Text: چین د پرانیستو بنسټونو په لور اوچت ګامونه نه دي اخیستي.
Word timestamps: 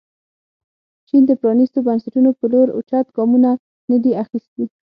چین 1.07 1.23
د 1.27 1.31
پرانیستو 1.41 1.79
بنسټونو 1.87 2.29
په 2.39 2.45
لور 2.51 2.67
اوچت 2.75 3.05
ګامونه 3.17 3.49
نه 3.89 3.97
دي 4.03 4.11
اخیستي. 4.23 4.63